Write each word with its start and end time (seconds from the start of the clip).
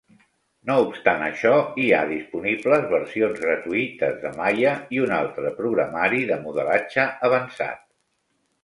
No 0.69 0.77
obstant 0.85 1.25
això, 1.25 1.51
hi 1.83 1.85
ha 1.97 1.99
disponibles 2.13 2.89
versions 2.95 3.43
gratuïtes 3.45 4.19
de 4.25 4.33
Maya 4.41 4.75
i 4.97 5.05
un 5.05 5.17
altre 5.23 5.53
programari 5.63 6.27
de 6.33 6.41
modelatge 6.49 7.09
avançat. 7.31 7.89